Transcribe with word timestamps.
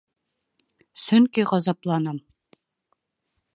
Сөнки 1.01 1.45
ғазапланам. 1.53 2.19